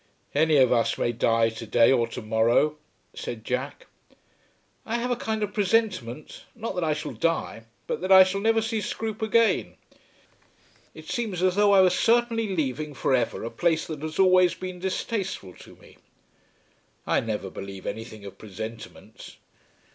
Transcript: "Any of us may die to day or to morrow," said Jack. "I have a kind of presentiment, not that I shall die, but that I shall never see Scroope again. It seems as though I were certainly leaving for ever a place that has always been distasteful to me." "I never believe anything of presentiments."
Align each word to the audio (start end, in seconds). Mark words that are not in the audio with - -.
"Any 0.33 0.57
of 0.57 0.73
us 0.73 0.97
may 0.97 1.11
die 1.11 1.49
to 1.49 1.67
day 1.67 1.91
or 1.91 2.07
to 2.07 2.23
morrow," 2.23 2.77
said 3.13 3.45
Jack. 3.45 3.85
"I 4.83 4.95
have 4.97 5.11
a 5.11 5.15
kind 5.15 5.43
of 5.43 5.53
presentiment, 5.53 6.43
not 6.55 6.73
that 6.73 6.83
I 6.83 6.93
shall 6.95 7.11
die, 7.13 7.65
but 7.85 8.01
that 8.01 8.11
I 8.11 8.23
shall 8.23 8.41
never 8.41 8.63
see 8.63 8.81
Scroope 8.81 9.21
again. 9.21 9.75
It 10.95 11.07
seems 11.07 11.43
as 11.43 11.53
though 11.53 11.71
I 11.73 11.83
were 11.83 11.91
certainly 11.91 12.55
leaving 12.55 12.95
for 12.95 13.13
ever 13.13 13.43
a 13.43 13.51
place 13.51 13.85
that 13.85 14.01
has 14.01 14.17
always 14.17 14.55
been 14.55 14.79
distasteful 14.79 15.53
to 15.57 15.75
me." 15.75 15.99
"I 17.05 17.19
never 17.19 17.51
believe 17.51 17.85
anything 17.85 18.25
of 18.25 18.39
presentiments." 18.39 19.37